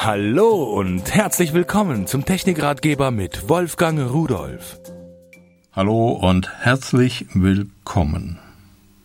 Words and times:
Hallo 0.00 0.62
und 0.62 1.12
herzlich 1.12 1.52
willkommen 1.54 2.06
zum 2.06 2.24
Technikratgeber 2.24 3.10
mit 3.10 3.48
Wolfgang 3.48 3.98
Rudolf. 3.98 4.78
Hallo 5.72 6.10
und 6.12 6.48
herzlich 6.60 7.26
willkommen. 7.34 8.38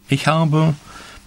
Ich 0.08 0.28
habe 0.28 0.76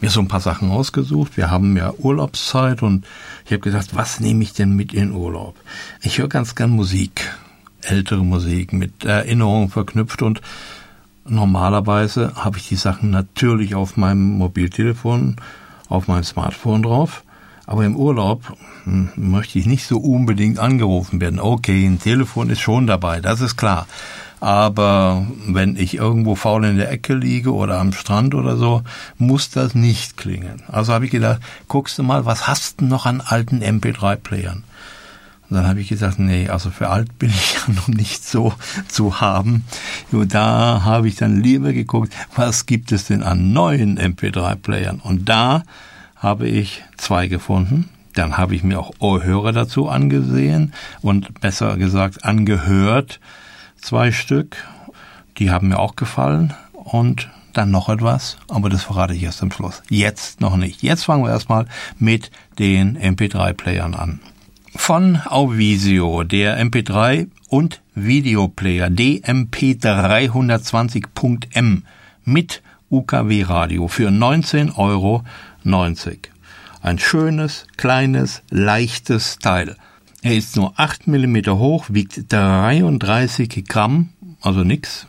mir 0.01 0.11
so 0.11 0.21
ein 0.21 0.29
paar 0.29 0.41
Sachen 0.41 0.71
ausgesucht. 0.71 1.37
Wir 1.37 1.51
haben 1.51 1.77
ja 1.77 1.93
Urlaubszeit 1.99 2.81
und 2.81 3.09
ich 3.45 3.51
habe 3.51 3.59
gesagt, 3.59 3.97
was 3.97 4.21
nehme 4.21 4.45
ich 4.45 4.53
denn 4.53 4.71
mit 4.77 4.95
in 4.95 5.11
Urlaub? 5.11 5.57
Ich 6.01 6.19
höre 6.19 6.29
ganz 6.29 6.55
gern 6.55 6.71
Musik, 6.71 7.37
ältere 7.83 8.25
Musik 8.25 8.73
mit 8.73 9.05
Erinnerungen 9.05 9.69
verknüpft 9.69 10.23
und 10.23 10.43
normalerweise 11.25 12.37
habe 12.37 12.59
ich 12.59 12.69
die 12.69 12.77
Sachen 12.77 13.11
natürlich 13.11 13.75
auf 13.75 13.97
meinem 13.97 14.39
Mobiltelefon, 14.39 15.37
auf 15.89 16.07
meinem 16.07 16.23
Smartphone 16.23 16.85
drauf. 16.85 17.25
Aber 17.67 17.85
im 17.85 17.97
Urlaub 17.97 18.57
hm, 18.85 19.11
möchte 19.17 19.59
ich 19.59 19.67
nicht 19.67 19.87
so 19.87 19.99
unbedingt 19.99 20.59
angerufen 20.59 21.21
werden. 21.21 21.41
Okay, 21.41 21.85
ein 21.85 21.99
Telefon 22.01 22.49
ist 22.51 22.61
schon 22.61 22.87
dabei, 22.87 23.21
das 23.21 23.41
ist 23.41 23.57
klar. 23.57 23.87
Aber 24.39 25.27
wenn 25.47 25.77
ich 25.77 25.95
irgendwo 25.95 26.35
faul 26.35 26.65
in 26.67 26.77
der 26.77 26.91
Ecke 26.91 27.15
liege 27.15 27.53
oder 27.53 27.81
am 27.81 27.93
Strand 27.93 28.35
oder 28.35 28.57
so, 28.57 28.83
muss 29.19 29.51
das 29.51 29.75
nicht 29.75 30.17
klingen. 30.17 30.63
Also 30.69 30.93
habe 30.93 31.07
ich 31.07 31.11
gedacht, 31.11 31.41
guckst 31.69 31.99
du 31.99 32.03
mal, 32.03 32.27
was 32.27 32.47
hast 32.47 32.81
du 32.81 32.85
noch 32.85 33.07
an 33.07 33.23
alten 33.23 33.63
MP3-Playern? 33.63 34.63
Und 35.49 35.57
dann 35.57 35.67
habe 35.67 35.81
ich 35.81 35.89
gesagt, 35.89 36.19
nee, 36.19 36.49
also 36.49 36.71
für 36.71 36.91
alt 36.91 37.19
bin 37.19 37.31
ich 37.31 37.55
ja 37.67 37.73
noch 37.73 37.89
nicht 37.89 38.25
so 38.25 38.53
zu 38.89 39.21
haben. 39.21 39.65
Und 40.13 40.35
da 40.35 40.83
habe 40.85 41.09
ich 41.09 41.17
dann 41.17 41.41
lieber 41.41 41.73
geguckt, 41.73 42.13
was 42.35 42.67
gibt 42.67 42.93
es 42.93 43.07
denn 43.07 43.23
an 43.23 43.53
neuen 43.53 43.99
MP3-Playern? 43.99 45.01
Und 45.01 45.29
da 45.29 45.63
habe 46.17 46.49
ich 46.49 46.83
zwei 46.97 47.29
gefunden. 47.29 47.89
Dann 48.15 48.39
habe 48.39 48.55
ich 48.55 48.65
mir 48.65 48.81
auch 48.81 48.93
Ohrhörer 48.99 49.53
dazu 49.53 49.89
angesehen 49.89 50.73
und 51.03 51.41
besser 51.41 51.77
gesagt 51.77 52.25
angehört. 52.25 53.21
Zwei 53.81 54.11
Stück. 54.11 54.57
Die 55.39 55.51
haben 55.51 55.69
mir 55.69 55.79
auch 55.79 55.97
gefallen. 55.97 56.55
Und 56.73 57.29
dann 57.53 57.71
noch 57.71 57.89
etwas, 57.89 58.37
aber 58.49 58.69
das 58.69 58.83
verrate 58.83 59.15
ich 59.15 59.23
erst 59.23 59.43
am 59.43 59.51
Schluss. 59.51 59.83
Jetzt 59.89 60.41
noch 60.41 60.57
nicht. 60.57 60.83
Jetzt 60.83 61.05
fangen 61.05 61.25
wir 61.25 61.31
erstmal 61.31 61.67
mit 61.99 62.31
den 62.59 62.99
MP3-Playern 62.99 63.95
an. 63.95 64.21
Von 64.75 65.21
Auvisio, 65.25 66.23
der 66.23 66.63
MP3 66.63 67.29
und 67.49 67.81
Videoplayer 67.95 68.89
DMP320.m 68.89 71.83
mit 72.25 72.63
UKW-Radio 72.91 73.89
für 73.89 74.11
19,90 74.11 74.77
Euro. 74.77 75.25
Ein 76.81 76.99
schönes, 76.99 77.67
kleines, 77.77 78.43
leichtes 78.51 79.39
Teil. 79.39 79.77
Er 80.23 80.37
ist 80.37 80.57
nur 80.57 80.73
8 80.79 81.09
mm 81.09 81.37
hoch, 81.59 81.87
wiegt 81.89 82.33
33 82.33 83.65
Gramm, 83.67 84.11
also 84.41 84.63
nix. 84.63 85.07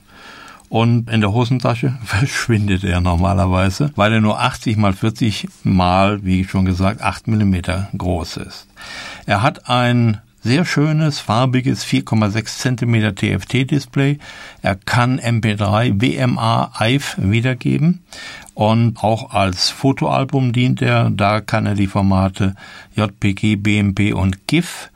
Und 0.70 1.10
in 1.10 1.22
der 1.22 1.32
Hosentasche 1.32 1.98
verschwindet 2.04 2.84
er 2.84 3.00
normalerweise, 3.00 3.92
weil 3.96 4.14
er 4.14 4.22
nur 4.22 4.40
80 4.40 4.78
mal 4.78 4.94
40 4.94 5.48
mal, 5.64 6.26
wie 6.26 6.44
schon 6.44 6.66
gesagt, 6.66 7.02
8 7.02 7.28
mm 7.28 7.56
groß 7.98 8.38
ist. 8.38 8.68
Er 9.26 9.42
hat 9.42 9.70
ein 9.70 10.20
sehr 10.42 10.66
schönes, 10.66 11.20
farbiges 11.20 11.86
4,6 11.86 12.78
cm 12.78 13.16
TFT-Display. 13.16 14.20
Er 14.62 14.76
kann 14.76 15.20
MP3, 15.20 16.02
WMA, 16.02 16.72
AIF 16.74 17.16
wiedergeben 17.18 18.02
und 18.54 19.04
auch 19.04 19.32
als 19.32 19.70
Fotoalbum 19.70 20.54
dient 20.54 20.82
er. 20.82 21.10
Da 21.10 21.42
kann 21.42 21.66
er 21.66 21.76
die 21.76 21.88
Formate 21.88 22.56
JPG, 22.96 23.58
BMP 23.58 24.14
und 24.14 24.48
GIF 24.48 24.90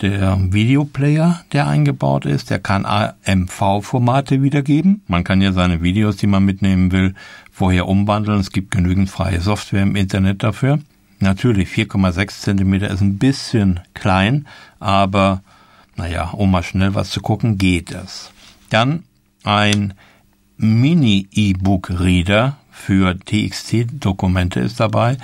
der 0.00 0.38
Videoplayer, 0.52 1.40
der 1.52 1.66
eingebaut 1.66 2.24
ist, 2.24 2.50
der 2.50 2.60
kann 2.60 2.86
AMV-Formate 2.86 4.42
wiedergeben. 4.42 5.02
Man 5.08 5.24
kann 5.24 5.40
ja 5.40 5.52
seine 5.52 5.82
Videos, 5.82 6.16
die 6.16 6.28
man 6.28 6.44
mitnehmen 6.44 6.92
will, 6.92 7.14
vorher 7.50 7.88
umwandeln. 7.88 8.38
Es 8.38 8.52
gibt 8.52 8.70
genügend 8.70 9.10
freie 9.10 9.40
Software 9.40 9.82
im 9.82 9.96
Internet 9.96 10.42
dafür. 10.42 10.78
Natürlich, 11.20 11.68
4,6 11.70 12.40
Zentimeter 12.40 12.88
ist 12.88 13.00
ein 13.00 13.18
bisschen 13.18 13.80
klein, 13.94 14.46
aber 14.78 15.42
naja, 15.96 16.30
um 16.30 16.50
mal 16.50 16.62
schnell 16.62 16.94
was 16.94 17.10
zu 17.10 17.20
gucken, 17.20 17.58
geht 17.58 17.90
es. 17.90 18.30
Dann 18.70 19.02
ein 19.42 19.94
Mini-E-Book-Reader 20.58 22.56
für 22.70 23.18
TXT-Dokumente 23.18 24.60
ist 24.60 24.78
dabei. 24.78 25.18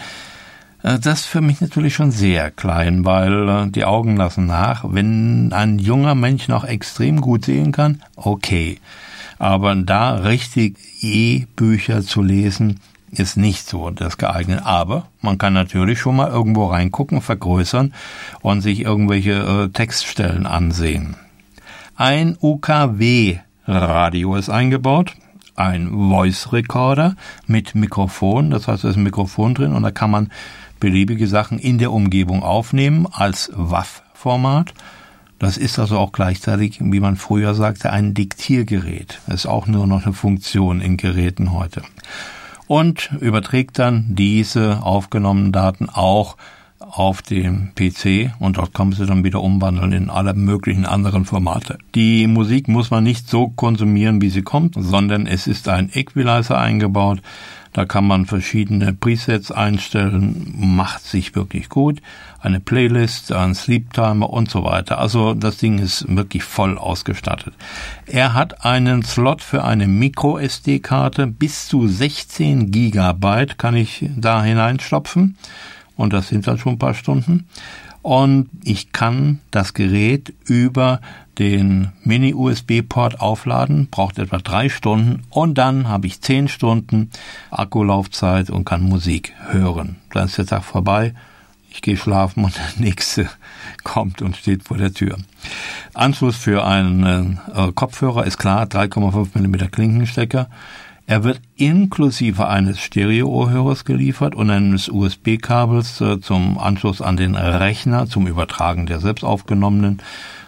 Äh, 0.82 0.99
das 0.99 1.21
ist 1.21 1.27
für 1.27 1.41
mich 1.41 1.60
natürlich 1.60 1.94
schon 1.94 2.11
sehr 2.11 2.50
klein, 2.50 3.05
weil 3.05 3.49
äh, 3.49 3.71
die 3.71 3.84
Augen 3.84 4.16
lassen 4.16 4.47
nach. 4.47 4.84
Wenn 4.87 5.53
ein 5.53 5.78
junger 5.78 6.15
Mensch 6.15 6.49
noch 6.49 6.65
extrem 6.65 7.21
gut 7.21 7.44
sehen 7.44 7.72
kann, 7.72 8.03
okay. 8.16 8.78
Aber 9.38 9.75
da 9.75 10.16
richtig 10.16 10.76
E-Bücher 11.03 12.03
zu 12.03 12.22
lesen, 12.22 12.81
ist 13.19 13.37
nicht 13.37 13.67
so 13.67 13.91
das 13.91 14.19
geeignet. 14.19 14.63
Aber 14.65 15.07
man 15.21 15.39
kann 15.39 15.53
natürlich 15.53 15.99
schon 15.99 16.17
mal 16.17 16.31
irgendwo 16.31 16.67
reingucken, 16.67 17.21
vergrößern 17.21 17.95
und 18.41 18.61
sich 18.61 18.81
irgendwelche 18.81 19.33
äh, 19.33 19.69
Textstellen 19.69 20.47
ansehen. 20.47 21.17
Ein 21.97 22.37
UKW-Radio 22.41 24.35
ist 24.37 24.51
eingebaut, 24.51 25.15
ein 25.55 25.91
Voice 25.91 26.53
Recorder 26.53 27.15
mit 27.47 27.75
Mikrofon, 27.75 28.51
das 28.51 28.67
heißt, 28.67 28.83
da 28.83 28.89
ist 28.89 28.97
ein 28.97 29.05
Mikrofon 29.05 29.55
drin 29.55 29.73
und 29.73 29.85
da 29.85 29.93
kann 29.93 30.11
man 30.11 30.31
beliebige 30.81 31.29
Sachen 31.29 31.59
in 31.59 31.79
der 31.79 31.93
Umgebung 31.93 32.43
aufnehmen 32.43 33.07
als 33.11 33.53
WAV-Format. 33.55 34.75
Das 35.39 35.57
ist 35.57 35.79
also 35.79 35.99
auch 35.99 36.13
gleichzeitig, 36.13 36.79
wie 36.81 37.01
man 37.01 37.17
früher 37.17 37.55
sagte, 37.55 37.91
ein 37.91 38.15
Diktiergerät. 38.15 39.21
Das 39.27 39.37
ist 39.37 39.47
auch 39.47 39.67
nur 39.67 39.87
noch 39.87 40.05
eine 40.05 40.15
Funktion 40.15 40.81
in 40.81 40.97
Geräten 40.97 41.53
heute 41.53 41.83
und 42.67 43.11
überträgt 43.21 43.79
dann 43.79 44.07
diese 44.09 44.83
aufgenommenen 44.83 45.53
Daten 45.53 45.89
auch 45.89 46.37
auf 46.79 47.23
dem 47.23 47.73
PC 47.75 48.33
und 48.39 48.59
dort 48.59 48.75
kann 48.75 48.91
man 48.91 48.99
sie 48.99 49.07
dann 49.07 49.25
wieder 49.25 49.41
umwandeln 49.41 49.93
in 49.93 50.11
alle 50.11 50.35
möglichen 50.35 50.87
anderen 50.87 51.25
Formate. 51.25 51.79
Die 51.95 52.27
Musik 52.27 52.69
muss 52.69 52.91
man 52.91 53.03
nicht 53.03 53.29
so 53.29 53.49
konsumieren, 53.49 54.21
wie 54.21 54.29
sie 54.29 54.43
kommt, 54.43 54.77
sondern 54.79 55.27
es 55.27 55.47
ist 55.47 55.69
ein 55.69 55.91
Equalizer 55.93 56.59
eingebaut, 56.59 57.21
da 57.75 57.85
kann 57.85 58.07
man 58.07 58.25
verschiedene 58.25 58.95
Presets 58.95 59.51
einstellen, 59.51 60.55
macht 60.57 61.05
sich 61.05 61.35
wirklich 61.35 61.69
gut. 61.69 62.01
Eine 62.41 62.61
Playlist, 62.61 63.33
ein 63.33 63.57
Sleep 63.57 63.93
Timer 63.93 64.31
und 64.31 64.49
so 64.49 64.62
weiter. 64.62 64.99
Also 64.99 65.35
das 65.35 65.57
Ding 65.57 65.79
ist 65.79 66.07
wirklich 66.09 66.45
voll 66.45 66.79
ausgestattet. 66.79 67.53
Er 68.07 68.33
hat 68.33 68.65
einen 68.65 69.03
Slot 69.03 69.43
für 69.43 69.65
eine 69.65 69.89
Micro 69.89 70.39
SD-Karte. 70.39 71.27
Bis 71.27 71.67
zu 71.67 71.89
16 71.89 72.71
Gigabyte 72.71 73.59
kann 73.59 73.75
ich 73.75 74.09
da 74.17 74.45
hineinstopfen. 74.45 75.37
Und 75.97 76.12
das 76.12 76.29
sind 76.29 76.47
dann 76.47 76.59
schon 76.59 76.75
ein 76.75 76.79
paar 76.79 76.95
Stunden 76.95 77.49
und 78.05 78.51
ich 78.65 78.93
kann 78.93 79.41
das 79.51 79.73
Gerät 79.73 80.35
über 80.45 81.01
den 81.39 81.93
Mini-USB-Port 82.03 83.19
aufladen, 83.19 83.89
braucht 83.91 84.19
etwa 84.19 84.37
drei 84.37 84.69
Stunden 84.69 85.23
und 85.31 85.57
dann 85.57 85.89
habe 85.89 86.07
ich 86.07 86.21
zehn 86.21 86.49
Stunden 86.49 87.09
Akkulaufzeit 87.51 88.51
und 88.51 88.67
kann 88.67 88.83
Musik 88.83 89.33
hören. 89.49 89.97
Dann 90.13 90.27
ist 90.27 90.37
der 90.37 90.45
Tag 90.45 90.65
vorbei, 90.65 91.15
ich 91.71 91.81
gehe 91.81 91.97
schlafen 91.97 92.45
und 92.45 92.55
der 92.79 92.85
nächste 92.85 93.31
kommt 93.85 94.21
und 94.21 94.37
steht 94.37 94.65
vor 94.65 94.77
der 94.77 94.93
Tür. 94.93 95.17
Anschluss 95.95 96.37
für 96.37 96.63
einen 96.63 97.41
äh, 97.55 97.73
Kopfhörer 97.73 98.27
ist 98.27 98.37
klar, 98.37 98.67
3,5 98.67 99.39
mm 99.39 99.71
Klinkenstecker. 99.71 100.51
Er 101.07 101.23
wird 101.23 101.41
inklusive 101.57 102.49
eines 102.49 102.81
Stereo-Ohrhörers 102.81 103.85
geliefert 103.85 104.35
und 104.35 104.49
eines 104.49 104.89
USB-Kabels 104.89 106.01
äh, 106.01 106.21
zum 106.21 106.57
Anschluss 106.59 107.03
an 107.03 107.19
den 107.19 107.35
Rechner 107.35 108.06
zum 108.06 108.27
Übertragen 108.27 108.87
der 108.87 109.01
selbst 109.01 109.23
aufgenommenen 109.23 110.01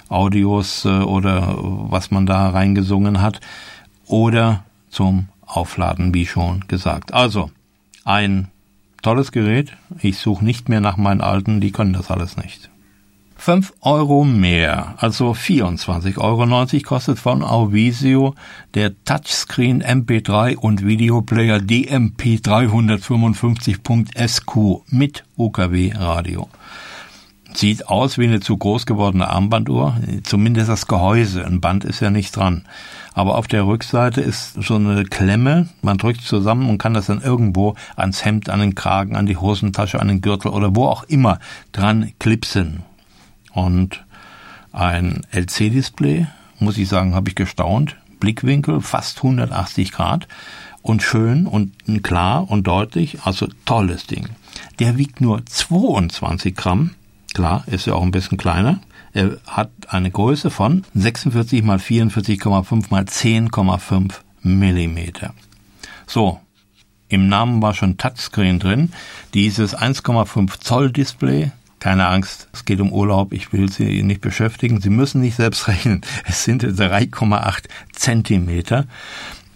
Audios 0.09 0.87
äh, 0.87 0.89
oder 0.89 1.57
was 1.59 2.11
man 2.11 2.25
da 2.25 2.49
reingesungen 2.49 3.21
hat 3.21 3.41
oder 4.07 4.65
zum 4.89 5.29
Aufladen, 5.45 6.15
wie 6.15 6.27
schon 6.27 6.65
gesagt. 6.69 7.13
Also 7.13 7.51
ein 8.05 8.49
tolles 9.03 9.33
Gerät. 9.33 9.73
Ich 10.01 10.19
suche 10.19 10.45
nicht 10.45 10.71
mehr 10.71 10.81
nach 10.81 10.97
meinen 10.97 11.21
alten, 11.21 11.61
die 11.61 11.71
können 11.71 11.93
das 11.93 12.11
alles 12.11 12.39
nicht. 12.39 12.71
5 13.39 13.75
Euro 13.83 14.25
mehr, 14.25 14.95
also 14.97 15.33
24,90 15.33 16.17
Euro 16.19 16.67
kostet 16.83 17.19
von 17.19 17.43
Auvisio 17.43 18.35
der 18.75 18.93
Touchscreen 19.05 19.85
MP3 19.85 20.57
und 20.57 20.85
Videoplayer 20.85 21.61
DMP 21.61 22.41
355.SQ 22.43 24.81
mit 24.91 25.23
UKW 25.37 25.93
Radio. 25.95 26.49
Sieht 27.53 27.89
aus 27.89 28.19
wie 28.19 28.25
eine 28.25 28.41
zu 28.41 28.57
groß 28.57 28.87
gewordene 28.87 29.29
Armbanduhr, 29.29 29.95
zumindest 30.25 30.69
das 30.69 30.89
Gehäuse, 30.89 31.47
ein 31.47 31.61
Band 31.61 31.85
ist 31.85 32.01
ja 32.01 32.11
nicht 32.11 32.35
dran. 32.35 32.65
Aber 33.15 33.39
auf 33.39 33.47
der 33.47 33.65
Rückseite 33.67 34.21
ist 34.21 34.61
so 34.63 34.75
eine 34.75 35.05
Klemme, 35.05 35.69
man 35.83 35.99
drückt 35.99 36.23
zusammen 36.23 36.69
und 36.69 36.79
kann 36.79 36.95
das 36.95 37.07
dann 37.07 37.23
irgendwo 37.23 37.77
ans 37.95 38.25
Hemd, 38.25 38.51
an 38.51 38.59
den 38.61 38.75
Kragen, 38.75 39.15
an 39.15 39.27
die 39.27 39.37
Hosentasche, 39.37 40.01
an 40.01 40.09
den 40.09 40.21
Gürtel 40.21 40.51
oder 40.51 40.75
wo 40.75 40.87
auch 40.87 41.05
immer 41.05 41.39
dran 41.73 42.11
klipsen 42.19 42.83
Und 43.57 44.05
ein 44.71 45.23
LC-Display, 45.33 46.27
muss 46.61 46.77
ich 46.77 46.89
sagen, 46.89 47.15
habe 47.15 47.31
ich 47.31 47.35
gestaunt. 47.35 47.97
Blickwinkel 48.21 48.83
fast 48.83 49.17
180 49.19 49.93
Grad 49.93 50.29
und 50.83 51.03
schön 51.03 51.47
und 51.47 51.73
klar 52.03 52.51
und 52.51 52.67
deutlich, 52.67 53.23
also 53.23 53.49
tolles 53.65 54.07
Ding. 54.07 54.29
Der 54.79 54.99
wiegt 54.99 55.23
nur 55.23 55.45
22 55.47 56.55
Gramm, 56.55 56.91
klar, 57.33 57.65
ist 57.67 57.87
ja 57.87 57.95
auch 57.95 58.03
ein 58.03 58.11
bisschen 58.11 58.37
kleiner. 58.37 58.81
Er 59.15 59.39
hat 59.47 59.71
eine 59.89 60.11
Größe 60.11 60.51
von 60.51 60.85
46 60.93 61.63
mal 61.63 61.79
44,5 61.79 62.87
mal 62.91 63.05
10,5 63.05 64.13
Millimeter. 64.43 65.33
So, 66.07 66.41
im 67.09 67.29
Namen 67.29 67.63
war 67.63 67.73
schon 67.73 67.97
Touchscreen 67.97 68.59
drin. 68.59 68.93
Dieses 69.33 69.75
1,5 69.75 70.61
Zoll 70.61 70.93
Display 70.93 71.53
keine 71.87 72.09
Angst, 72.09 72.49
es 72.53 72.65
geht 72.65 72.81
um 72.81 72.93
Urlaub, 72.93 73.33
ich 73.33 73.53
will 73.53 73.71
Sie 73.71 74.03
nicht 74.03 74.21
beschäftigen. 74.21 74.81
Sie 74.81 74.91
müssen 74.91 75.21
nicht 75.21 75.37
selbst 75.37 75.69
rechnen. 75.69 76.01
Es 76.25 76.43
sind 76.43 76.65
3,8 76.65 77.67
Zentimeter. 77.93 78.87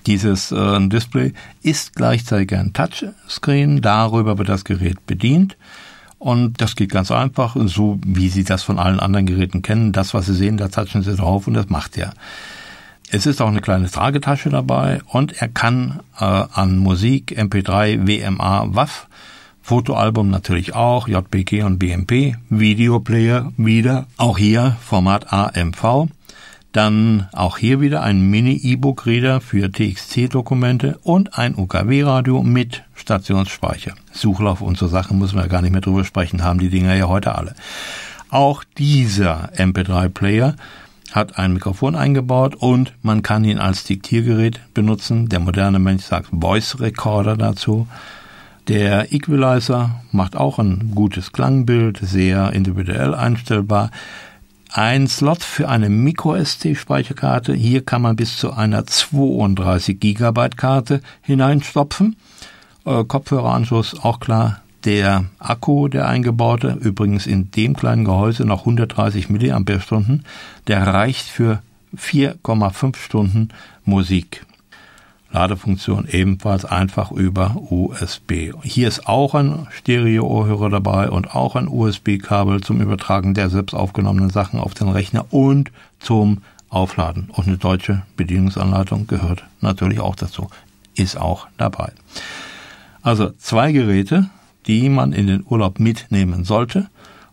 Dieses 0.06 0.52
äh, 0.52 0.88
Display 0.88 1.32
ist 1.62 1.96
gleichzeitig 1.96 2.56
ein 2.56 2.72
Touchscreen, 2.72 3.80
darüber 3.80 4.38
wird 4.38 4.48
das 4.48 4.64
Gerät 4.64 5.04
bedient. 5.06 5.56
Und 6.20 6.60
das 6.60 6.76
geht 6.76 6.92
ganz 6.92 7.10
einfach, 7.10 7.56
so 7.64 7.98
wie 8.06 8.28
Sie 8.28 8.44
das 8.44 8.62
von 8.62 8.78
allen 8.78 9.00
anderen 9.00 9.26
Geräten 9.26 9.62
kennen. 9.62 9.90
Das, 9.90 10.14
was 10.14 10.26
Sie 10.26 10.34
sehen, 10.34 10.56
da 10.56 10.68
touchen 10.68 11.02
Sie 11.02 11.16
drauf 11.16 11.48
und 11.48 11.54
das 11.54 11.68
macht 11.68 11.98
er. 11.98 12.14
Es 13.10 13.26
ist 13.26 13.42
auch 13.42 13.48
eine 13.48 13.60
kleine 13.60 13.90
Tragetasche 13.90 14.50
dabei 14.50 15.00
und 15.08 15.32
er 15.42 15.48
kann 15.48 15.98
äh, 16.20 16.24
an 16.24 16.78
Musik, 16.78 17.36
MP3, 17.36 18.06
WMA, 18.06 18.72
WAV 18.72 19.08
Fotoalbum 19.70 20.30
natürlich 20.30 20.74
auch, 20.74 21.06
JPG 21.06 21.62
und 21.62 21.78
BMP, 21.78 22.34
Videoplayer 22.48 23.52
wieder, 23.56 24.08
auch 24.16 24.36
hier 24.36 24.76
Format 24.80 25.32
AMV. 25.32 26.08
Dann 26.72 27.28
auch 27.32 27.56
hier 27.56 27.80
wieder 27.80 28.02
ein 28.02 28.20
Mini-E-Book-Reader 28.20 29.40
für 29.40 29.70
TXT-Dokumente 29.70 30.98
und 31.04 31.38
ein 31.38 31.54
UKW-Radio 31.54 32.42
mit 32.42 32.82
Stationsspeicher. 32.96 33.94
Suchlauf 34.10 34.60
und 34.60 34.76
so 34.76 34.88
Sachen 34.88 35.20
man 35.20 35.44
ja 35.44 35.46
gar 35.46 35.62
nicht 35.62 35.70
mehr 35.70 35.80
drüber 35.80 36.02
sprechen, 36.02 36.42
haben 36.42 36.58
die 36.58 36.68
Dinger 36.68 36.96
ja 36.96 37.06
heute 37.06 37.36
alle. 37.36 37.54
Auch 38.28 38.64
dieser 38.76 39.52
MP3-Player 39.54 40.56
hat 41.12 41.38
ein 41.38 41.52
Mikrofon 41.52 41.94
eingebaut 41.94 42.56
und 42.56 42.92
man 43.02 43.22
kann 43.22 43.44
ihn 43.44 43.58
als 43.60 43.84
Diktiergerät 43.84 44.58
benutzen. 44.74 45.28
Der 45.28 45.38
moderne 45.38 45.78
Mensch 45.78 46.02
sagt 46.02 46.30
Voice 46.32 46.80
Recorder 46.80 47.36
dazu. 47.36 47.86
Der 48.68 49.12
Equalizer 49.12 50.02
macht 50.12 50.36
auch 50.36 50.58
ein 50.58 50.92
gutes 50.94 51.32
Klangbild, 51.32 51.98
sehr 52.02 52.52
individuell 52.52 53.14
einstellbar. 53.14 53.90
Ein 54.72 55.08
Slot 55.08 55.42
für 55.42 55.68
eine 55.68 55.88
Micro-SD-Speicherkarte. 55.88 57.54
Hier 57.54 57.84
kann 57.84 58.02
man 58.02 58.14
bis 58.14 58.36
zu 58.36 58.52
einer 58.52 58.86
32 58.86 59.98
GB 59.98 60.50
Karte 60.50 61.00
hineinstopfen. 61.22 62.14
Äh, 62.84 63.04
Kopfhöreranschluss 63.04 63.98
auch 64.04 64.20
klar. 64.20 64.60
Der 64.84 65.24
Akku, 65.38 65.88
der 65.88 66.08
eingebaute, 66.08 66.78
übrigens 66.80 67.26
in 67.26 67.50
dem 67.50 67.76
kleinen 67.76 68.04
Gehäuse 68.04 68.44
noch 68.44 68.60
130 68.60 69.28
mAh, 69.28 70.20
der 70.68 70.86
reicht 70.86 71.26
für 71.26 71.62
4,5 71.96 72.96
Stunden 72.96 73.48
Musik. 73.84 74.46
Ladefunktion 75.32 76.08
ebenfalls 76.10 76.64
einfach 76.64 77.12
über 77.12 77.56
USB. 77.70 78.52
Hier 78.62 78.88
ist 78.88 79.06
auch 79.06 79.34
ein 79.34 79.68
Stereo-Ohrhörer 79.70 80.70
dabei 80.70 81.10
und 81.10 81.34
auch 81.34 81.54
ein 81.54 81.68
USB-Kabel 81.68 82.62
zum 82.62 82.80
Übertragen 82.80 83.34
der 83.34 83.48
selbst 83.48 83.74
aufgenommenen 83.74 84.30
Sachen 84.30 84.58
auf 84.58 84.74
den 84.74 84.88
Rechner 84.88 85.26
und 85.30 85.70
zum 86.00 86.38
Aufladen. 86.68 87.30
Und 87.32 87.46
eine 87.46 87.58
deutsche 87.58 88.02
Bedienungsanleitung 88.16 89.06
gehört 89.06 89.44
natürlich 89.60 90.00
auch 90.00 90.16
dazu. 90.16 90.48
Ist 90.96 91.16
auch 91.16 91.46
dabei. 91.56 91.92
Also 93.02 93.30
zwei 93.38 93.70
Geräte, 93.72 94.28
die 94.66 94.88
man 94.88 95.12
in 95.12 95.28
den 95.28 95.44
Urlaub 95.48 95.78
mitnehmen 95.78 96.44
sollte 96.44 96.88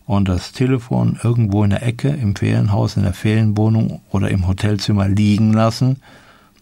und 0.06 0.30
das 0.30 0.52
Telefon 0.52 1.20
irgendwo 1.24 1.64
in 1.64 1.72
der 1.72 1.84
Ecke, 1.84 2.10
im 2.10 2.36
Ferienhaus, 2.36 2.96
in 2.96 3.04
der 3.04 3.14
Ferienwohnung 3.14 4.02
oder 4.12 4.30
im 4.30 4.48
Hotelzimmer 4.48 5.08
liegen 5.08 5.52
lassen 5.52 6.02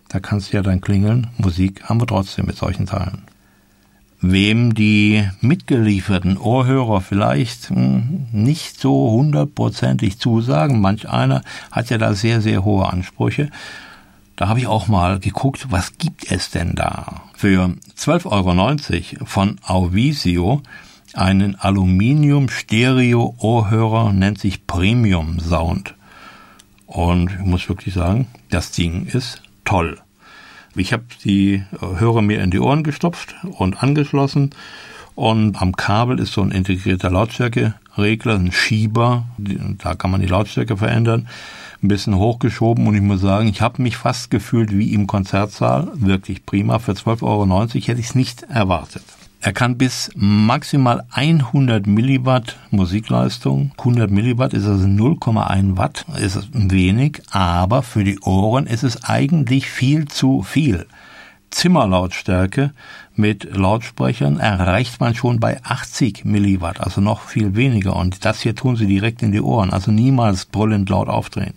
da 0.10 0.20
kannst 0.20 0.52
du 0.52 0.58
ja 0.58 0.64
dann 0.64 0.82
klingeln. 0.82 1.28
Musik 1.38 1.84
haben 1.84 2.02
wir 2.02 2.08
trotzdem 2.08 2.46
mit 2.46 2.58
solchen 2.58 2.86
Teilen. 2.86 3.24
Wem 4.22 4.74
die 4.74 5.28
mitgelieferten 5.42 6.38
Ohrhörer 6.38 7.02
vielleicht 7.02 7.70
hm, 7.70 8.28
nicht 8.32 8.80
so 8.80 9.12
hundertprozentig 9.12 10.20
zusagen, 10.20 10.80
manch 10.82 11.10
einer 11.10 11.42
hat 11.72 11.90
ja 11.90 11.98
da 11.98 12.14
sehr, 12.14 12.42
sehr 12.42 12.64
hohe 12.64 12.88
Ansprüche. 12.88 13.50
Da 14.36 14.48
habe 14.48 14.60
ich 14.60 14.68
auch 14.68 14.88
mal 14.88 15.20
geguckt, 15.20 15.68
was 15.70 15.98
gibt 15.98 16.32
es 16.32 16.50
denn 16.50 16.76
da? 16.76 17.24
Für 17.36 17.76
12,90 17.98 19.20
Euro 19.20 19.26
von 19.26 19.58
Auvisio 19.64 20.62
einen 21.14 21.56
Aluminium-Stereo-Ohrhörer 21.56 24.12
nennt 24.12 24.40
sich 24.40 24.68
Premium 24.68 25.40
Sound. 25.40 25.96
Und 26.86 27.32
ich 27.32 27.46
muss 27.46 27.70
wirklich 27.70 27.94
sagen, 27.94 28.28
das 28.50 28.72
Ding 28.72 29.06
ist 29.06 29.42
toll. 29.66 30.00
Ich 30.76 30.94
habe 30.94 31.04
die 31.24 31.56
äh, 31.56 32.00
Hörer 32.00 32.22
mir 32.22 32.42
in 32.42 32.52
die 32.52 32.60
Ohren 32.60 32.84
gestopft 32.84 33.36
und 33.44 33.82
angeschlossen. 33.82 34.52
Und 35.16 35.62
am 35.62 35.76
Kabel 35.78 36.20
ist 36.20 36.34
so 36.34 36.42
ein 36.42 36.52
integrierter 36.52 37.10
Lautstärkeregler, 37.10 38.36
ein 38.36 38.52
Schieber, 38.52 39.24
da 39.38 39.96
kann 39.96 40.12
man 40.12 40.20
die 40.20 40.28
Lautstärke 40.28 40.76
verändern, 40.76 41.30
ein 41.82 41.88
bisschen 41.88 42.16
hochgeschoben. 42.16 42.86
Und 42.86 42.96
ich 42.96 43.02
muss 43.02 43.22
sagen, 43.22 43.48
ich 43.48 43.62
habe 43.62 43.82
mich 43.82 43.96
fast 43.96 44.30
gefühlt 44.30 44.78
wie 44.78 44.94
im 44.94 45.08
Konzertsaal, 45.08 45.90
wirklich 45.96 46.46
prima, 46.46 46.80
für 46.80 46.92
12,90 46.92 47.24
Euro 47.24 47.46
hätte 47.48 48.00
ich 48.00 48.08
es 48.08 48.16
nicht 48.16 48.44
erwartet. 48.44 49.04
Er 49.46 49.54
kann 49.54 49.78
bis 49.78 50.10
maximal 50.16 51.04
100 51.12 51.86
Milliwatt 51.86 52.58
Musikleistung. 52.72 53.74
100 53.78 54.10
Milliwatt 54.10 54.56
ist 54.56 54.66
also 54.66 54.88
0,1 54.88 55.78
Watt, 55.78 56.04
ist 56.20 56.50
wenig, 56.52 57.22
aber 57.30 57.84
für 57.84 58.04
die 58.04 58.20
Ohren 58.22 58.66
ist 58.66 58.82
es 58.82 59.04
eigentlich 59.04 59.70
viel 59.70 60.08
zu 60.08 60.42
viel. 60.42 60.88
Zimmerlautstärke 61.52 62.74
mit 63.14 63.56
Lautsprechern 63.56 64.40
erreicht 64.40 65.00
man 65.00 65.14
schon 65.14 65.40
bei 65.40 65.64
80 65.64 66.26
Milliwatt, 66.26 66.82
also 66.82 67.00
noch 67.00 67.22
viel 67.22 67.56
weniger. 67.56 67.96
Und 67.96 68.26
das 68.26 68.42
hier 68.42 68.56
tun 68.56 68.76
sie 68.76 68.88
direkt 68.88 69.22
in 69.22 69.32
die 69.32 69.42
Ohren, 69.42 69.70
also 69.70 69.92
niemals 69.92 70.46
brüllend 70.46 70.90
laut 70.90 71.08
aufdrehen. 71.08 71.54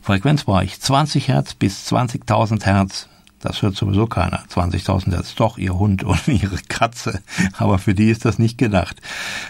Frequenzbereich 0.00 0.80
20 0.80 1.28
Hertz 1.28 1.52
bis 1.52 1.86
20.000 1.92 2.64
Hertz 2.64 3.10
das 3.46 3.62
hört 3.62 3.76
sowieso 3.76 4.06
keiner. 4.06 4.42
20.000 4.52 5.12
Hertz, 5.12 5.34
doch 5.34 5.56
ihr 5.58 5.78
Hund 5.78 6.02
und 6.02 6.26
ihre 6.28 6.58
Katze. 6.68 7.20
Aber 7.56 7.78
für 7.78 7.94
die 7.94 8.10
ist 8.10 8.24
das 8.24 8.38
nicht 8.38 8.58
gedacht. 8.58 9.00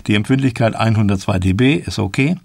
Die 0.07 0.15
Empfindlichkeit 0.15 0.77
102 0.77 1.39
dB 1.39 1.77
ist 1.77 1.99
okay. 1.99 2.37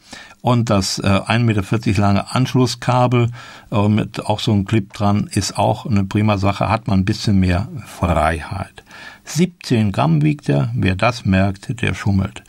Und 0.42 0.70
das 0.70 0.98
äh, 1.00 1.04
1,40 1.04 1.40
Meter 1.40 2.02
lange 2.02 2.34
Anschlusskabel 2.34 3.30
äh, 3.72 3.88
mit 3.88 4.26
auch 4.26 4.40
so 4.40 4.52
einem 4.52 4.66
Clip 4.66 4.92
dran 4.92 5.30
ist 5.32 5.58
auch 5.58 5.86
eine 5.86 6.04
prima 6.04 6.38
Sache, 6.38 6.70
hat 6.70 6.88
man 6.88 7.02
ein 7.02 7.06
bisschen 7.06 7.40
mehr 7.40 7.68
Freiheit. 7.86 8.84
17 9.26 9.92
Gramm 9.92 10.24
wiegt 10.24 10.50
er, 10.50 10.72
wer 10.74 10.96
das 10.96 11.26
merkt, 11.26 11.82
der 11.82 11.94
schummelt. 11.94 12.44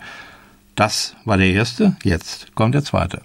Das 0.74 1.16
war 1.26 1.36
der 1.36 1.50
erste, 1.50 1.96
jetzt 2.02 2.54
kommt 2.54 2.74
der 2.74 2.84
zweite. 2.84 3.20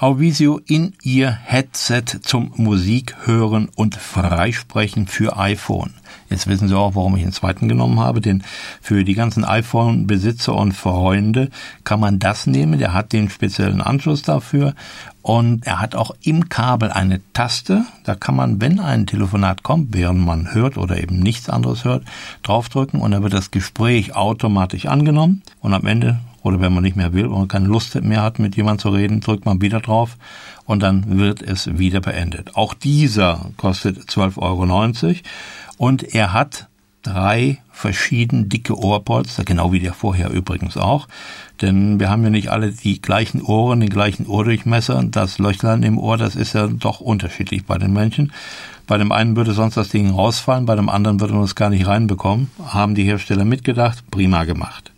Auvisio 0.00 0.58
in 0.66 0.94
ihr 1.02 1.30
Headset 1.30 2.04
zum 2.22 2.52
Musik 2.56 3.16
hören 3.26 3.68
und 3.76 3.96
Freisprechen 3.96 5.06
für 5.06 5.36
iPhone. 5.36 5.92
Jetzt 6.30 6.46
wissen 6.46 6.68
Sie 6.68 6.74
auch, 6.74 6.94
warum 6.94 7.16
ich 7.16 7.22
den 7.22 7.32
zweiten 7.32 7.68
genommen 7.68 8.00
habe, 8.00 8.22
denn 8.22 8.42
für 8.80 9.04
die 9.04 9.12
ganzen 9.12 9.44
iPhone-Besitzer 9.44 10.54
und 10.54 10.72
Freunde 10.72 11.50
kann 11.84 12.00
man 12.00 12.18
das 12.18 12.46
nehmen. 12.46 12.78
Der 12.78 12.94
hat 12.94 13.12
den 13.12 13.28
speziellen 13.28 13.82
Anschluss 13.82 14.22
dafür 14.22 14.74
und 15.20 15.66
er 15.66 15.80
hat 15.80 15.94
auch 15.94 16.12
im 16.22 16.48
Kabel 16.48 16.90
eine 16.90 17.20
Taste. 17.34 17.84
Da 18.04 18.14
kann 18.14 18.36
man, 18.36 18.58
wenn 18.58 18.80
ein 18.80 19.06
Telefonat 19.06 19.62
kommt, 19.62 19.88
während 19.92 20.20
man 20.20 20.54
hört 20.54 20.78
oder 20.78 20.98
eben 20.98 21.18
nichts 21.18 21.50
anderes 21.50 21.84
hört, 21.84 22.06
draufdrücken 22.42 23.02
und 23.02 23.10
dann 23.10 23.22
wird 23.22 23.34
das 23.34 23.50
Gespräch 23.50 24.16
automatisch 24.16 24.86
angenommen 24.86 25.42
und 25.60 25.74
am 25.74 25.84
Ende 25.84 26.20
oder 26.42 26.60
wenn 26.60 26.72
man 26.72 26.82
nicht 26.82 26.96
mehr 26.96 27.12
will 27.12 27.26
und 27.26 27.48
keine 27.48 27.66
Lust 27.66 27.94
mehr 28.02 28.22
hat, 28.22 28.38
mit 28.38 28.56
jemandem 28.56 28.80
zu 28.80 28.88
reden, 28.90 29.20
drückt 29.20 29.44
man 29.44 29.60
wieder 29.60 29.80
drauf 29.80 30.16
und 30.64 30.82
dann 30.82 31.18
wird 31.18 31.42
es 31.42 31.78
wieder 31.78 32.00
beendet. 32.00 32.56
Auch 32.56 32.74
dieser 32.74 33.50
kostet 33.56 33.98
12,90 33.98 34.38
Euro 34.38 35.16
und 35.76 36.14
er 36.14 36.32
hat 36.32 36.68
drei 37.02 37.58
verschieden 37.70 38.48
dicke 38.48 38.78
Ohrpolster, 38.78 39.44
genau 39.44 39.72
wie 39.72 39.80
der 39.80 39.94
vorher 39.94 40.30
übrigens 40.30 40.76
auch. 40.76 41.08
Denn 41.62 41.98
wir 41.98 42.10
haben 42.10 42.22
ja 42.22 42.30
nicht 42.30 42.50
alle 42.50 42.72
die 42.72 43.00
gleichen 43.00 43.42
Ohren, 43.42 43.80
den 43.80 43.88
gleichen 43.88 44.26
Ohrdurchmesser. 44.26 45.02
Das 45.10 45.38
Löchlein 45.38 45.82
im 45.82 45.98
Ohr, 45.98 46.18
das 46.18 46.36
ist 46.36 46.52
ja 46.52 46.66
doch 46.66 47.00
unterschiedlich 47.00 47.64
bei 47.64 47.78
den 47.78 47.92
Menschen. 47.92 48.32
Bei 48.86 48.98
dem 48.98 49.12
einen 49.12 49.36
würde 49.36 49.52
sonst 49.52 49.76
das 49.76 49.88
Ding 49.88 50.10
rausfallen, 50.10 50.66
bei 50.66 50.76
dem 50.76 50.88
anderen 50.88 51.20
würde 51.20 51.34
man 51.34 51.44
es 51.44 51.54
gar 51.54 51.70
nicht 51.70 51.86
reinbekommen. 51.86 52.50
Haben 52.62 52.94
die 52.94 53.04
Hersteller 53.04 53.44
mitgedacht, 53.44 54.04
prima 54.10 54.44
gemacht. 54.44 54.92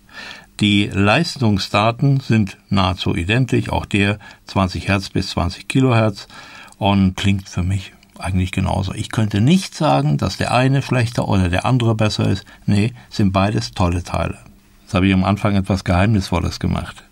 Die 0.63 0.87
Leistungsdaten 0.87 2.21
sind 2.21 2.57
nahezu 2.71 3.17
identisch, 3.17 3.69
auch 3.69 3.85
der 3.85 4.21
20 4.47 4.87
Hertz 4.87 5.11
bis 5.11 5.31
20 5.31 5.67
Kilohertz 5.67 6.29
und 6.79 7.17
klingt 7.17 7.49
für 7.49 7.65
mich 7.65 7.93
eigentlich 8.17 8.53
genauso. 8.53 8.95
Ich 8.95 9.11
könnte 9.11 9.41
nicht 9.41 9.75
sagen, 9.75 10.19
dass 10.19 10.37
der 10.37 10.55
eine 10.55 10.81
schlechter 10.81 11.27
oder 11.27 11.49
der 11.49 11.65
andere 11.65 11.97
besser 11.97 12.29
ist. 12.29 12.45
Nee, 12.65 12.93
sind 13.11 13.33
beides 13.33 13.73
tolle 13.73 14.05
Teile. 14.05 14.39
Das 14.85 14.95
habe 14.95 15.09
ich 15.09 15.13
am 15.13 15.25
Anfang 15.25 15.57
etwas 15.57 15.83
Geheimnisvolles 15.83 16.61
gemacht. 16.61 17.03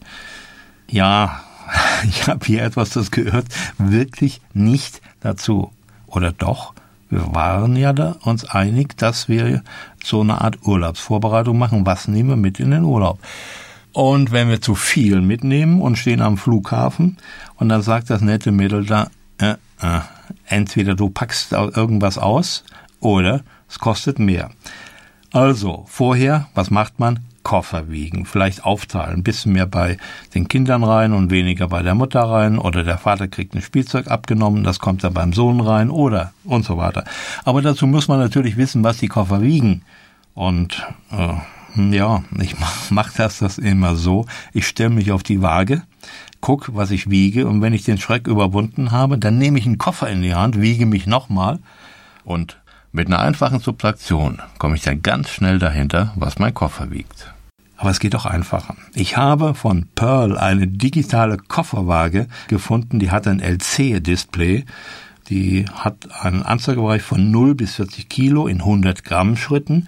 Ja, 0.88 1.40
ich 2.08 2.28
habe 2.28 2.46
hier 2.46 2.62
etwas, 2.62 2.90
das 2.90 3.10
gehört 3.10 3.46
wirklich 3.78 4.40
nicht 4.54 5.02
dazu. 5.18 5.72
Oder 6.06 6.30
doch? 6.30 6.72
Wir 7.10 7.34
waren 7.34 7.76
ja 7.76 7.92
da 7.92 8.16
uns 8.22 8.44
einig, 8.44 8.96
dass 8.96 9.28
wir 9.28 9.62
so 10.02 10.20
eine 10.20 10.40
Art 10.40 10.58
Urlaubsvorbereitung 10.62 11.58
machen. 11.58 11.84
Was 11.84 12.06
nehmen 12.06 12.30
wir 12.30 12.36
mit 12.36 12.60
in 12.60 12.70
den 12.70 12.84
Urlaub? 12.84 13.18
Und 13.92 14.30
wenn 14.30 14.48
wir 14.48 14.60
zu 14.60 14.76
viel 14.76 15.20
mitnehmen 15.20 15.82
und 15.82 15.96
stehen 15.96 16.20
am 16.20 16.38
Flughafen 16.38 17.16
und 17.56 17.68
dann 17.68 17.82
sagt 17.82 18.10
das 18.10 18.20
nette 18.20 18.52
Mädel 18.52 18.86
da, 18.86 19.08
äh, 19.38 19.54
äh, 19.80 20.00
entweder 20.46 20.94
du 20.94 21.10
packst 21.10 21.52
irgendwas 21.52 22.16
aus 22.16 22.64
oder 23.00 23.42
es 23.68 23.80
kostet 23.80 24.20
mehr. 24.20 24.50
Also, 25.32 25.84
vorher, 25.88 26.48
was 26.54 26.70
macht 26.70 27.00
man? 27.00 27.20
Koffer 27.42 27.90
wiegen, 27.90 28.26
vielleicht 28.26 28.64
aufteilen, 28.64 29.18
ein 29.18 29.22
bisschen 29.22 29.52
mehr 29.52 29.66
bei 29.66 29.96
den 30.34 30.48
Kindern 30.48 30.84
rein 30.84 31.12
und 31.12 31.30
weniger 31.30 31.68
bei 31.68 31.82
der 31.82 31.94
Mutter 31.94 32.20
rein. 32.20 32.58
Oder 32.58 32.84
der 32.84 32.98
Vater 32.98 33.28
kriegt 33.28 33.54
ein 33.54 33.62
Spielzeug 33.62 34.08
abgenommen, 34.08 34.62
das 34.62 34.78
kommt 34.78 35.02
dann 35.04 35.14
beim 35.14 35.32
Sohn 35.32 35.60
rein. 35.60 35.90
Oder 35.90 36.32
und 36.44 36.64
so 36.64 36.76
weiter. 36.76 37.04
Aber 37.44 37.62
dazu 37.62 37.86
muss 37.86 38.08
man 38.08 38.18
natürlich 38.18 38.56
wissen, 38.56 38.84
was 38.84 38.98
die 38.98 39.08
Koffer 39.08 39.42
wiegen. 39.42 39.82
Und 40.34 40.86
äh, 41.10 41.34
ja, 41.94 42.22
ich 42.38 42.58
mach, 42.58 42.74
mach 42.90 43.12
das 43.12 43.38
das 43.38 43.58
immer 43.58 43.96
so. 43.96 44.26
Ich 44.52 44.66
stelle 44.66 44.90
mich 44.90 45.12
auf 45.12 45.22
die 45.22 45.42
Waage, 45.42 45.82
guck, 46.40 46.74
was 46.74 46.90
ich 46.90 47.10
wiege. 47.10 47.46
Und 47.46 47.62
wenn 47.62 47.72
ich 47.72 47.84
den 47.84 47.98
Schreck 47.98 48.26
überwunden 48.26 48.90
habe, 48.90 49.18
dann 49.18 49.38
nehme 49.38 49.58
ich 49.58 49.66
einen 49.66 49.78
Koffer 49.78 50.08
in 50.08 50.22
die 50.22 50.34
Hand, 50.34 50.60
wiege 50.60 50.86
mich 50.86 51.06
nochmal. 51.06 51.58
Und 52.24 52.59
mit 52.92 53.06
einer 53.06 53.20
einfachen 53.20 53.60
Subtraktion 53.60 54.40
komme 54.58 54.76
ich 54.76 54.82
dann 54.82 55.02
ganz 55.02 55.30
schnell 55.30 55.58
dahinter, 55.58 56.12
was 56.16 56.38
mein 56.38 56.54
Koffer 56.54 56.90
wiegt. 56.90 57.32
Aber 57.76 57.90
es 57.90 58.00
geht 58.00 58.14
auch 58.14 58.26
einfacher. 58.26 58.76
Ich 58.94 59.16
habe 59.16 59.54
von 59.54 59.86
Pearl 59.94 60.36
eine 60.36 60.66
digitale 60.66 61.38
Kofferwaage 61.38 62.26
gefunden, 62.48 62.98
die 62.98 63.10
hat 63.10 63.26
ein 63.26 63.40
LC-Display. 63.40 64.66
Die 65.28 65.64
hat 65.72 66.08
einen 66.20 66.42
Anzeigebereich 66.42 67.02
von 67.02 67.30
0 67.30 67.54
bis 67.54 67.76
40 67.76 68.08
Kilo 68.08 68.48
in 68.48 68.58
100 68.58 69.04
Gramm 69.04 69.36
Schritten 69.36 69.86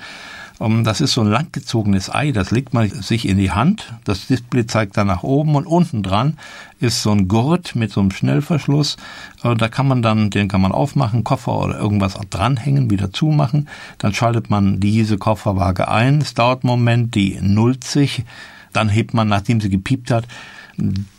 das 0.84 1.00
ist 1.00 1.12
so 1.12 1.22
ein 1.22 1.26
langgezogenes 1.26 2.14
Ei, 2.14 2.30
das 2.30 2.50
legt 2.52 2.72
man 2.72 2.88
sich 2.88 3.26
in 3.26 3.36
die 3.36 3.50
Hand. 3.50 3.94
Das 4.04 4.26
Display 4.26 4.66
zeigt 4.66 4.96
dann 4.96 5.08
nach 5.08 5.22
oben 5.22 5.56
und 5.56 5.66
unten 5.66 6.02
dran 6.02 6.38
ist 6.78 7.02
so 7.02 7.10
ein 7.10 7.26
Gurt 7.26 7.74
mit 7.74 7.90
so 7.90 8.00
einem 8.00 8.12
Schnellverschluss. 8.12 8.96
Äh, 9.42 9.56
da 9.56 9.68
kann 9.68 9.88
man 9.88 10.02
dann, 10.02 10.30
den 10.30 10.48
kann 10.48 10.60
man 10.60 10.72
aufmachen, 10.72 11.24
Koffer 11.24 11.58
oder 11.58 11.78
irgendwas 11.78 12.18
dranhängen, 12.30 12.90
wieder 12.90 13.12
zumachen. 13.12 13.68
Dann 13.98 14.14
schaltet 14.14 14.50
man 14.50 14.78
diese 14.78 15.18
Kofferwaage 15.18 15.88
ein. 15.88 16.20
Es 16.20 16.34
dauert 16.34 16.62
einen 16.62 16.70
Moment, 16.70 17.14
die 17.14 17.38
nullt 17.40 17.84
sich. 17.84 18.24
Dann 18.72 18.88
hebt 18.88 19.14
man, 19.14 19.28
nachdem 19.28 19.60
sie 19.60 19.68
gepiept 19.68 20.10
hat, 20.10 20.26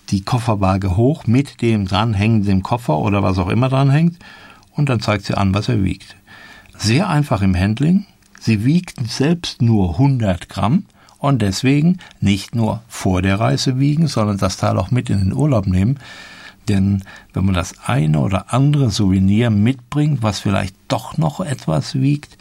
die 0.09 0.21
Kofferwaage 0.21 0.95
hoch 0.95 1.27
mit 1.27 1.61
dem 1.61 1.85
dranhängenden 1.85 2.63
Koffer 2.63 2.97
oder 2.97 3.23
was 3.23 3.37
auch 3.39 3.49
immer 3.49 3.69
dranhängt. 3.69 4.17
Und 4.71 4.89
dann 4.89 5.01
zeigt 5.01 5.25
sie 5.25 5.35
an, 5.35 5.53
was 5.53 5.69
er 5.69 5.83
wiegt. 5.83 6.15
Sehr 6.77 7.09
einfach 7.09 7.41
im 7.41 7.55
Handling. 7.55 8.05
Sie 8.45 8.65
wiegt 8.65 9.09
selbst 9.09 9.61
nur 9.61 9.91
100 9.91 10.49
Gramm 10.49 10.83
und 11.17 11.41
deswegen 11.41 11.99
nicht 12.19 12.55
nur 12.55 12.81
vor 12.89 13.21
der 13.21 13.39
Reise 13.39 13.79
wiegen, 13.79 14.07
sondern 14.07 14.37
das 14.37 14.57
Teil 14.57 14.77
auch 14.77 14.91
mit 14.91 15.09
in 15.09 15.19
den 15.19 15.31
Urlaub 15.31 15.65
nehmen. 15.65 15.97
Denn 16.67 17.05
wenn 17.31 17.45
man 17.45 17.53
das 17.53 17.75
eine 17.85 18.19
oder 18.19 18.53
andere 18.53 18.91
Souvenir 18.91 19.49
mitbringt, 19.49 20.23
was 20.23 20.41
vielleicht 20.41 20.75
doch 20.89 21.17
noch 21.17 21.39
etwas 21.39 21.95
wiegt, 21.95 22.37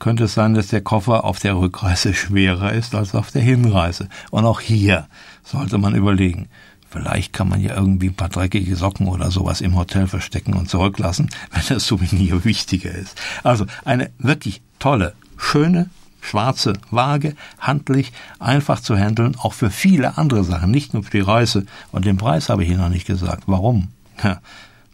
könnte 0.00 0.24
es 0.24 0.34
sein, 0.34 0.54
dass 0.54 0.66
der 0.66 0.80
Koffer 0.80 1.22
auf 1.22 1.38
der 1.38 1.56
Rückreise 1.56 2.12
schwerer 2.12 2.72
ist 2.72 2.96
als 2.96 3.14
auf 3.14 3.30
der 3.30 3.42
Hinreise. 3.42 4.08
Und 4.32 4.46
auch 4.46 4.58
hier 4.58 5.06
sollte 5.44 5.78
man 5.78 5.94
überlegen, 5.94 6.48
vielleicht 6.90 7.32
kann 7.32 7.48
man 7.48 7.60
ja 7.60 7.76
irgendwie 7.76 8.08
ein 8.08 8.16
paar 8.16 8.30
dreckige 8.30 8.74
Socken 8.74 9.06
oder 9.06 9.30
sowas 9.30 9.60
im 9.60 9.76
Hotel 9.76 10.08
verstecken 10.08 10.54
und 10.54 10.68
zurücklassen, 10.68 11.30
wenn 11.52 11.62
das 11.68 11.86
Souvenir 11.86 12.44
wichtiger 12.44 12.90
ist. 12.90 13.16
Also 13.44 13.64
eine 13.84 14.10
wirklich 14.18 14.60
tolle 14.80 15.14
schöne 15.36 15.90
schwarze 16.26 16.74
Waage, 16.90 17.34
handlich, 17.58 18.12
einfach 18.38 18.80
zu 18.80 18.96
handeln, 18.96 19.36
auch 19.38 19.52
für 19.52 19.70
viele 19.70 20.18
andere 20.18 20.44
Sachen, 20.44 20.70
nicht 20.70 20.92
nur 20.92 21.04
für 21.04 21.10
die 21.10 21.20
Reise. 21.20 21.64
Und 21.92 22.04
den 22.04 22.16
Preis 22.16 22.48
habe 22.48 22.64
ich 22.64 22.70
Ihnen 22.70 22.80
noch 22.80 22.88
nicht 22.88 23.06
gesagt. 23.06 23.44
Warum? 23.46 23.88
Ja, 24.22 24.40